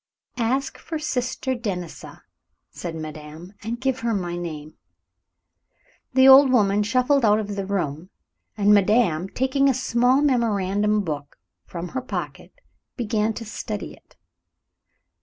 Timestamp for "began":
12.97-13.35